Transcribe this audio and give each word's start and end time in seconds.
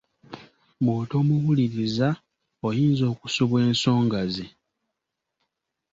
Bw’otomuwuliriza 0.83 2.09
oyinza 2.67 3.03
okusubwa 3.13 3.57
ensonga 3.69 4.19
ze. 4.33 4.47